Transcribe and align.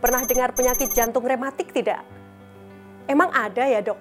pernah 0.00 0.24
dengar 0.24 0.56
penyakit 0.56 0.90
jantung 0.96 1.22
rematik 1.22 1.70
tidak? 1.70 2.02
Emang 3.06 3.30
ada 3.30 3.68
ya 3.68 3.84
dok? 3.84 4.00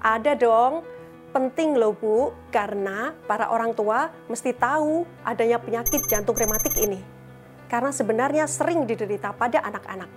Ada 0.00 0.32
dong. 0.34 0.82
Penting 1.28 1.76
loh 1.76 1.92
bu, 1.92 2.32
karena 2.48 3.12
para 3.28 3.52
orang 3.52 3.76
tua 3.76 4.08
mesti 4.32 4.56
tahu 4.56 5.04
adanya 5.22 5.60
penyakit 5.60 6.08
jantung 6.08 6.32
rematik 6.32 6.72
ini. 6.80 7.04
Karena 7.68 7.92
sebenarnya 7.92 8.48
sering 8.48 8.88
diderita 8.88 9.36
pada 9.36 9.60
anak-anak. 9.60 10.08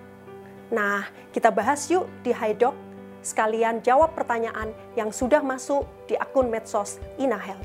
Nah, 0.72 1.04
kita 1.36 1.52
bahas 1.52 1.84
yuk 1.92 2.08
di 2.24 2.32
Hai 2.32 2.56
Dok, 2.56 2.72
sekalian 3.20 3.84
jawab 3.84 4.16
pertanyaan 4.16 4.72
yang 4.96 5.12
sudah 5.12 5.44
masuk 5.44 5.84
di 6.08 6.16
akun 6.16 6.48
medsos 6.48 6.96
Inahel. 7.20 7.60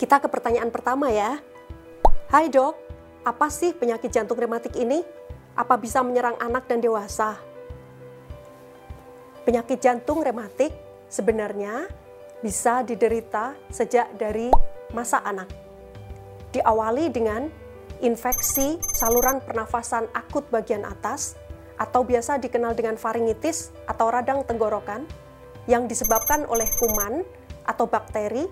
Kita 0.00 0.16
ke 0.16 0.32
pertanyaan 0.32 0.72
pertama 0.72 1.12
ya. 1.12 1.36
Hai 2.32 2.48
dok, 2.48 2.72
apa 3.20 3.52
sih 3.52 3.76
penyakit 3.76 4.08
jantung 4.08 4.40
rematik 4.40 4.72
ini? 4.72 5.04
Apa 5.58 5.76
bisa 5.76 6.00
menyerang 6.00 6.38
anak 6.38 6.70
dan 6.70 6.78
dewasa? 6.78 7.38
Penyakit 9.44 9.82
jantung 9.82 10.22
rematik 10.22 10.70
sebenarnya 11.10 11.90
bisa 12.40 12.86
diderita 12.86 13.56
sejak 13.68 14.14
dari 14.16 14.48
masa 14.94 15.20
anak. 15.26 15.48
Diawali 16.54 17.10
dengan 17.12 17.50
infeksi 18.00 18.80
saluran 18.96 19.44
pernafasan 19.44 20.08
akut 20.16 20.46
bagian 20.48 20.86
atas 20.88 21.36
atau 21.80 22.04
biasa 22.04 22.36
dikenal 22.40 22.76
dengan 22.76 22.96
faringitis 23.00 23.72
atau 23.88 24.12
radang 24.12 24.44
tenggorokan 24.44 25.04
yang 25.68 25.88
disebabkan 25.88 26.44
oleh 26.48 26.68
kuman 26.76 27.24
atau 27.64 27.88
bakteri 27.88 28.48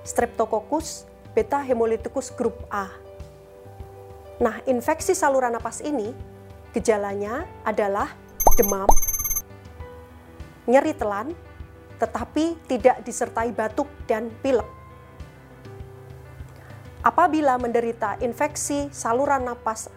Streptococcus 0.00 1.04
beta 1.36 1.60
hemolyticus 1.60 2.32
grup 2.34 2.56
A. 2.72 2.88
Nah, 4.40 4.64
infeksi 4.64 5.12
saluran 5.12 5.52
napas 5.52 5.84
ini 5.84 6.16
gejalanya 6.70 7.46
adalah 7.66 8.12
demam, 8.54 8.88
nyeri 10.68 10.94
telan, 10.94 11.32
tetapi 11.98 12.56
tidak 12.70 13.02
disertai 13.04 13.50
batuk 13.52 13.88
dan 14.06 14.30
pilek. 14.40 14.66
Apabila 17.00 17.56
menderita 17.56 18.20
infeksi 18.20 18.92
saluran 18.92 19.48
napas 19.48 19.88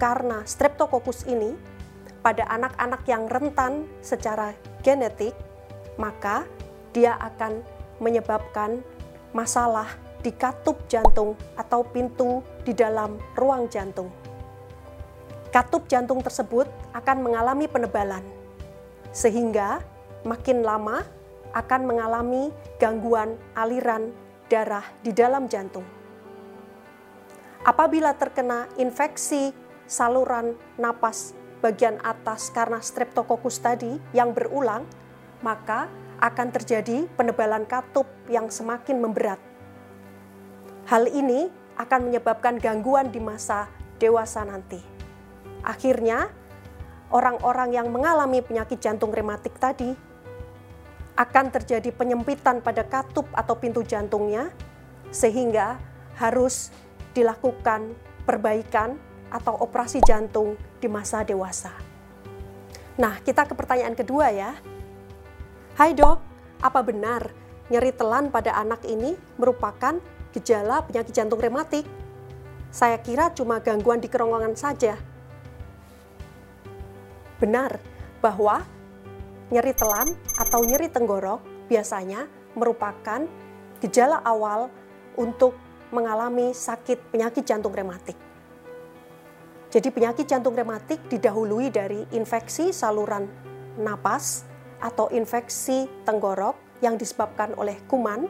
karena 0.00 0.40
streptococcus 0.48 1.28
ini 1.28 1.52
pada 2.24 2.48
anak-anak 2.48 3.04
yang 3.04 3.28
rentan 3.28 3.84
secara 4.00 4.56
genetik, 4.80 5.36
maka 6.00 6.48
dia 6.96 7.20
akan 7.20 7.60
menyebabkan 8.00 8.80
masalah 9.36 9.88
di 10.24 10.32
katup 10.32 10.80
jantung 10.88 11.36
atau 11.56 11.84
pintu 11.84 12.40
di 12.64 12.72
dalam 12.72 13.20
ruang 13.36 13.68
jantung. 13.68 14.08
Katup 15.50 15.90
jantung 15.90 16.22
tersebut 16.22 16.70
akan 16.94 17.26
mengalami 17.26 17.66
penebalan, 17.66 18.22
sehingga 19.10 19.82
makin 20.22 20.62
lama 20.62 21.02
akan 21.50 21.90
mengalami 21.90 22.54
gangguan 22.78 23.34
aliran 23.58 24.14
darah 24.46 24.86
di 25.02 25.10
dalam 25.10 25.50
jantung. 25.50 25.82
Apabila 27.66 28.14
terkena 28.14 28.70
infeksi 28.78 29.50
saluran 29.90 30.54
napas 30.78 31.34
bagian 31.60 31.98
atas 32.06 32.48
karena 32.54 32.78
streptokokus 32.78 33.58
tadi 33.58 33.98
yang 34.14 34.30
berulang, 34.30 34.86
maka 35.42 35.90
akan 36.22 36.48
terjadi 36.54 37.10
penebalan 37.18 37.66
katup 37.66 38.06
yang 38.30 38.46
semakin 38.48 39.02
memberat 39.02 39.50
Hal 40.90 41.06
ini 41.06 41.46
akan 41.78 42.10
menyebabkan 42.10 42.58
gangguan 42.58 43.14
di 43.14 43.22
masa 43.22 43.70
dewasa 44.02 44.42
nanti. 44.42 44.99
Akhirnya, 45.60 46.30
orang-orang 47.12 47.74
yang 47.74 47.86
mengalami 47.92 48.40
penyakit 48.40 48.80
jantung 48.80 49.12
rematik 49.12 49.56
tadi 49.60 49.92
akan 51.18 51.46
terjadi 51.52 51.92
penyempitan 51.92 52.64
pada 52.64 52.86
katup 52.86 53.28
atau 53.36 53.54
pintu 53.58 53.84
jantungnya, 53.84 54.48
sehingga 55.12 55.76
harus 56.16 56.72
dilakukan 57.12 57.92
perbaikan 58.24 58.96
atau 59.28 59.58
operasi 59.60 60.00
jantung 60.06 60.56
di 60.80 60.88
masa 60.88 61.22
dewasa. 61.26 61.70
Nah, 62.96 63.20
kita 63.20 63.44
ke 63.44 63.54
pertanyaan 63.56 63.96
kedua 63.96 64.32
ya. 64.32 64.56
Hai 65.76 65.96
dok, 65.96 66.18
apa 66.60 66.80
benar 66.84 67.32
nyeri 67.70 67.94
telan 67.94 68.28
pada 68.28 68.58
anak 68.58 68.82
ini 68.84 69.14
merupakan 69.38 69.96
gejala 70.34 70.84
penyakit 70.84 71.14
jantung 71.14 71.38
rematik. 71.40 71.86
Saya 72.70 72.98
kira 72.98 73.30
cuma 73.34 73.62
gangguan 73.62 74.02
di 74.02 74.10
kerongkongan 74.10 74.54
saja. 74.58 74.98
Benar 77.40 77.80
bahwa 78.20 78.62
nyeri 79.48 79.72
telan 79.72 80.12
atau 80.36 80.60
nyeri 80.62 80.92
tenggorok 80.92 81.40
biasanya 81.66 82.28
merupakan 82.52 83.24
gejala 83.80 84.20
awal 84.22 84.68
untuk 85.16 85.56
mengalami 85.90 86.52
sakit 86.54 87.10
penyakit 87.10 87.42
jantung 87.42 87.74
rematik. 87.74 88.14
Jadi 89.70 89.88
penyakit 89.90 90.26
jantung 90.26 90.54
rematik 90.54 91.00
didahului 91.08 91.70
dari 91.70 92.02
infeksi 92.14 92.74
saluran 92.74 93.26
napas 93.78 94.44
atau 94.82 95.08
infeksi 95.14 95.86
tenggorok 96.02 96.58
yang 96.82 96.98
disebabkan 96.98 97.54
oleh 97.54 97.78
kuman, 97.86 98.26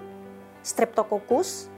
streptococcus, 0.60 1.70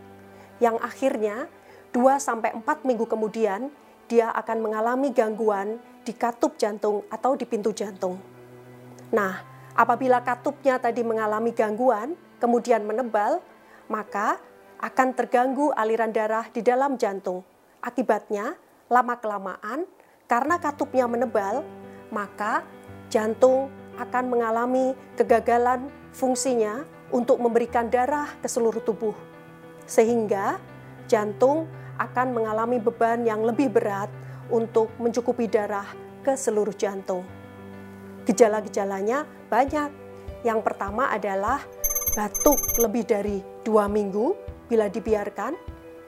yang 0.59 0.78
akhirnya 0.82 1.47
2 1.94 2.19
sampai 2.19 2.56
4 2.56 2.88
minggu 2.88 3.06
kemudian 3.06 3.70
dia 4.12 4.28
akan 4.37 4.61
mengalami 4.61 5.09
gangguan 5.09 5.81
di 6.05 6.12
katup 6.12 6.61
jantung 6.61 7.09
atau 7.09 7.33
di 7.33 7.49
pintu 7.49 7.73
jantung. 7.73 8.21
Nah, 9.09 9.41
apabila 9.73 10.21
katupnya 10.21 10.77
tadi 10.77 11.00
mengalami 11.00 11.56
gangguan, 11.56 12.12
kemudian 12.37 12.84
menebal, 12.84 13.41
maka 13.89 14.37
akan 14.84 15.17
terganggu 15.17 15.73
aliran 15.73 16.12
darah 16.12 16.45
di 16.53 16.61
dalam 16.61 17.00
jantung. 17.00 17.41
Akibatnya, 17.81 18.53
lama-kelamaan 18.93 19.89
karena 20.29 20.61
katupnya 20.61 21.09
menebal, 21.09 21.65
maka 22.12 22.61
jantung 23.09 23.73
akan 23.97 24.29
mengalami 24.29 24.93
kegagalan 25.17 25.89
fungsinya 26.12 26.84
untuk 27.09 27.41
memberikan 27.41 27.89
darah 27.89 28.29
ke 28.44 28.49
seluruh 28.49 28.84
tubuh 28.84 29.17
sehingga 29.84 30.56
jantung 31.05 31.69
akan 31.98 32.32
mengalami 32.32 32.80
beban 32.80 33.25
yang 33.26 33.44
lebih 33.44 33.72
berat 33.72 34.08
untuk 34.53 34.92
mencukupi 35.00 35.48
darah 35.48 35.86
ke 36.22 36.36
seluruh 36.36 36.75
jantung. 36.76 37.25
Gejala-gejalanya 38.28 39.26
banyak. 39.50 39.91
Yang 40.42 40.60
pertama 40.62 41.10
adalah 41.10 41.62
batuk 42.14 42.58
lebih 42.78 43.06
dari 43.06 43.38
dua 43.62 43.86
minggu 43.86 44.34
bila 44.66 44.91
dibiarkan, 44.91 45.54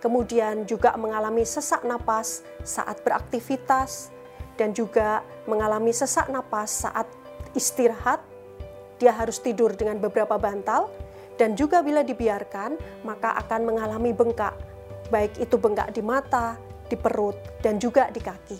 kemudian 0.02 0.66
juga 0.66 0.94
mengalami 0.98 1.46
sesak 1.46 1.86
napas 1.86 2.42
saat 2.66 2.98
beraktivitas, 3.06 4.10
dan 4.58 4.74
juga 4.74 5.22
mengalami 5.46 5.94
sesak 5.94 6.30
napas 6.30 6.86
saat 6.86 7.06
istirahat. 7.54 8.22
Dia 8.98 9.14
harus 9.14 9.42
tidur 9.42 9.74
dengan 9.74 9.98
beberapa 10.02 10.38
bantal, 10.38 10.90
dan 11.34 11.58
juga 11.58 11.82
bila 11.82 12.06
dibiarkan, 12.06 12.78
maka 13.02 13.34
akan 13.38 13.74
mengalami 13.74 14.14
bengkak, 14.14 14.54
baik 15.14 15.38
itu 15.38 15.54
bengkak 15.54 15.94
di 15.94 16.02
mata, 16.02 16.58
di 16.90 16.98
perut, 16.98 17.38
dan 17.62 17.78
juga 17.78 18.10
di 18.10 18.18
kaki. 18.18 18.58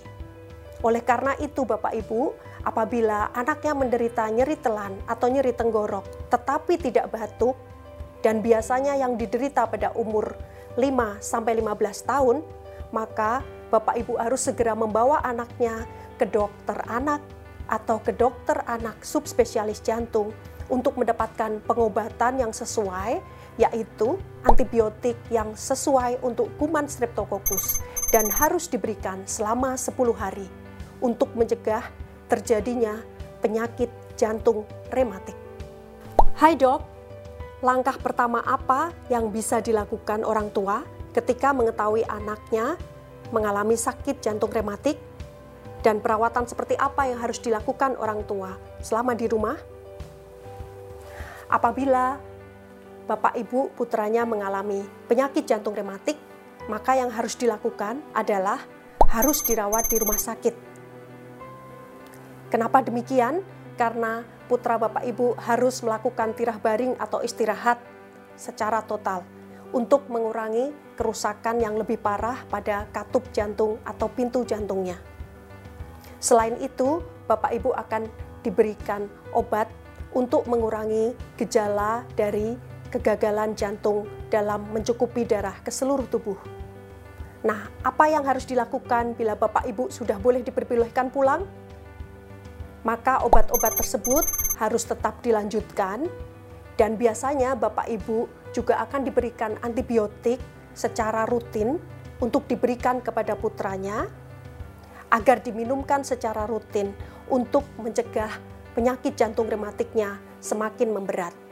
Oleh 0.86 1.02
karena 1.02 1.34
itu, 1.42 1.66
Bapak 1.66 1.90
Ibu, 1.90 2.30
apabila 2.62 3.34
anaknya 3.34 3.74
menderita 3.74 4.30
nyeri 4.30 4.54
telan 4.62 4.94
atau 5.10 5.26
nyeri 5.26 5.50
tenggorok, 5.50 6.30
tetapi 6.30 6.78
tidak 6.78 7.10
batuk, 7.10 7.58
dan 8.22 8.38
biasanya 8.38 8.94
yang 8.94 9.18
diderita 9.18 9.66
pada 9.66 9.90
umur 9.98 10.38
5-15 10.78 12.06
tahun, 12.06 12.36
maka 12.94 13.42
Bapak 13.74 13.98
Ibu 13.98 14.14
harus 14.22 14.46
segera 14.46 14.78
membawa 14.78 15.18
anaknya 15.26 15.82
ke 16.14 16.30
dokter 16.30 16.78
anak 16.86 17.18
atau 17.66 17.98
ke 17.98 18.14
dokter 18.14 18.62
anak 18.70 19.02
subspesialis 19.02 19.82
jantung 19.82 20.30
untuk 20.68 20.96
mendapatkan 20.96 21.60
pengobatan 21.64 22.40
yang 22.40 22.52
sesuai, 22.52 23.20
yaitu 23.54 24.18
antibiotik 24.42 25.14
yang 25.30 25.54
sesuai 25.54 26.18
untuk 26.26 26.50
kuman 26.58 26.90
streptococcus 26.90 27.78
dan 28.10 28.26
harus 28.26 28.66
diberikan 28.66 29.22
selama 29.26 29.78
10 29.78 29.94
hari 30.14 30.46
untuk 30.98 31.30
mencegah 31.38 31.86
terjadinya 32.26 32.98
penyakit 33.38 33.90
jantung 34.18 34.66
rematik. 34.90 35.36
Hai 36.34 36.58
dok, 36.58 36.82
langkah 37.62 37.94
pertama 38.00 38.42
apa 38.42 38.90
yang 39.06 39.30
bisa 39.30 39.62
dilakukan 39.62 40.26
orang 40.26 40.50
tua 40.50 40.82
ketika 41.14 41.54
mengetahui 41.54 42.02
anaknya 42.10 42.74
mengalami 43.30 43.78
sakit 43.78 44.18
jantung 44.18 44.50
rematik 44.50 44.98
dan 45.86 46.00
perawatan 46.02 46.48
seperti 46.48 46.74
apa 46.74 47.06
yang 47.06 47.20
harus 47.22 47.38
dilakukan 47.38 47.94
orang 48.00 48.24
tua 48.26 48.56
selama 48.82 49.14
di 49.14 49.30
rumah? 49.30 49.54
Apabila 51.46 52.18
Bapak 53.04 53.36
Ibu 53.36 53.76
putranya 53.76 54.24
mengalami 54.24 54.80
penyakit 55.04 55.44
jantung 55.44 55.76
rematik, 55.76 56.16
maka 56.72 56.96
yang 56.96 57.12
harus 57.12 57.36
dilakukan 57.36 58.00
adalah 58.16 58.64
harus 59.12 59.44
dirawat 59.44 59.92
di 59.92 60.00
rumah 60.00 60.16
sakit. 60.16 60.56
Kenapa 62.48 62.80
demikian? 62.80 63.44
Karena 63.76 64.24
putra 64.48 64.80
Bapak 64.80 65.04
Ibu 65.04 65.36
harus 65.36 65.84
melakukan 65.84 66.32
tirah 66.32 66.56
baring 66.56 66.96
atau 66.96 67.20
istirahat 67.20 67.76
secara 68.40 68.80
total 68.80 69.20
untuk 69.76 70.08
mengurangi 70.08 70.72
kerusakan 70.96 71.60
yang 71.60 71.76
lebih 71.76 72.00
parah 72.00 72.40
pada 72.48 72.88
katup 72.88 73.28
jantung 73.36 73.76
atau 73.84 74.08
pintu 74.08 74.48
jantungnya. 74.48 74.96
Selain 76.24 76.56
itu, 76.56 77.04
Bapak 77.28 77.52
Ibu 77.52 77.76
akan 77.76 78.08
diberikan 78.40 79.12
obat 79.36 79.68
untuk 80.16 80.48
mengurangi 80.48 81.12
gejala 81.36 82.06
dari 82.16 82.73
kegagalan 82.94 83.58
jantung 83.58 84.06
dalam 84.30 84.70
mencukupi 84.70 85.26
darah 85.26 85.58
ke 85.58 85.74
seluruh 85.74 86.06
tubuh. 86.06 86.38
Nah, 87.42 87.66
apa 87.82 88.06
yang 88.06 88.22
harus 88.22 88.46
dilakukan 88.46 89.18
bila 89.18 89.34
Bapak 89.34 89.66
Ibu 89.66 89.90
sudah 89.90 90.16
boleh 90.22 90.46
diperbolehkan 90.46 91.10
pulang? 91.10 91.42
Maka 92.86 93.26
obat-obat 93.26 93.74
tersebut 93.74 94.24
harus 94.62 94.86
tetap 94.86 95.18
dilanjutkan 95.20 96.06
dan 96.78 96.94
biasanya 96.94 97.58
Bapak 97.58 97.90
Ibu 97.90 98.30
juga 98.54 98.78
akan 98.86 99.02
diberikan 99.02 99.58
antibiotik 99.60 100.38
secara 100.72 101.26
rutin 101.26 101.76
untuk 102.22 102.46
diberikan 102.46 103.02
kepada 103.02 103.34
putranya 103.34 104.06
agar 105.10 105.42
diminumkan 105.42 106.06
secara 106.06 106.48
rutin 106.48 106.94
untuk 107.28 107.66
mencegah 107.76 108.30
penyakit 108.72 109.14
jantung 109.14 109.46
rematiknya 109.46 110.18
semakin 110.40 110.90
memberat. 110.96 111.43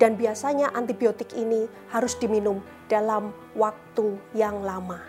Dan 0.00 0.16
biasanya 0.16 0.72
antibiotik 0.72 1.36
ini 1.36 1.68
harus 1.92 2.16
diminum 2.16 2.64
dalam 2.88 3.36
waktu 3.52 4.16
yang 4.32 4.64
lama. 4.64 5.04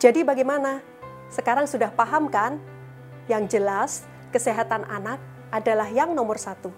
Jadi 0.00 0.24
bagaimana? 0.24 0.80
Sekarang 1.28 1.68
sudah 1.68 1.92
paham 1.92 2.32
kan? 2.32 2.56
Yang 3.28 3.60
jelas, 3.60 3.90
kesehatan 4.32 4.88
anak 4.88 5.20
adalah 5.52 5.92
yang 5.92 6.16
nomor 6.16 6.40
satu. 6.40 6.72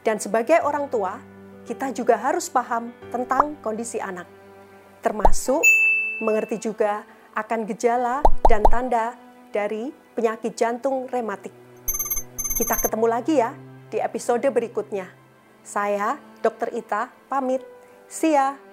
Dan 0.00 0.16
sebagai 0.16 0.64
orang 0.64 0.88
tua, 0.88 1.20
kita 1.68 1.92
juga 1.92 2.16
harus 2.16 2.48
paham 2.48 2.94
tentang 3.12 3.58
kondisi 3.60 3.98
anak. 3.98 4.24
Termasuk 5.04 5.60
mengerti 6.22 6.56
juga 6.62 7.04
akan 7.36 7.68
gejala 7.68 8.24
dan 8.48 8.64
tanda 8.70 9.12
dari 9.52 9.92
penyakit 10.16 10.56
jantung 10.56 11.04
rematik. 11.12 11.52
Kita 12.56 12.80
ketemu 12.80 13.06
lagi 13.10 13.36
ya 13.36 13.52
di 13.92 14.00
episode 14.00 14.46
berikutnya. 14.48 15.10
Saya, 15.66 16.16
Dr. 16.46 16.70
Ita, 16.78 17.10
pamit. 17.26 17.66
See 18.06 18.38
ya! 18.38 18.65